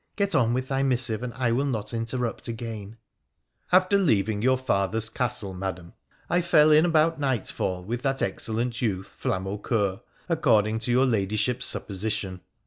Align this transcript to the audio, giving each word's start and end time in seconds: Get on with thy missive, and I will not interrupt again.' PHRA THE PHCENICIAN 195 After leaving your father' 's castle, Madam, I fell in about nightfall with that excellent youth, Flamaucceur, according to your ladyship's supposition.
Get 0.15 0.33
on 0.33 0.51
with 0.55 0.67
thy 0.69 0.81
missive, 0.81 1.21
and 1.21 1.31
I 1.35 1.51
will 1.51 1.63
not 1.67 1.93
interrupt 1.93 2.47
again.' 2.47 2.97
PHRA 3.69 3.69
THE 3.69 3.77
PHCENICIAN 3.77 3.83
195 3.83 3.83
After 3.83 3.97
leaving 3.99 4.41
your 4.41 4.57
father' 4.57 4.99
's 4.99 5.09
castle, 5.09 5.53
Madam, 5.53 5.93
I 6.27 6.41
fell 6.41 6.71
in 6.71 6.87
about 6.87 7.19
nightfall 7.19 7.83
with 7.83 8.01
that 8.01 8.23
excellent 8.23 8.81
youth, 8.81 9.13
Flamaucceur, 9.15 10.01
according 10.27 10.79
to 10.79 10.91
your 10.91 11.05
ladyship's 11.05 11.67
supposition. 11.67 12.41